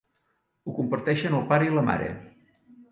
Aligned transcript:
Ho 0.65 0.73
comparteixen 0.79 1.39
el 1.41 1.47
pare 1.53 1.69
i 1.71 1.77
la 1.77 1.87
mare. 1.93 2.13